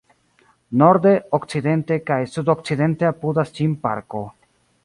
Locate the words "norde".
0.83-1.11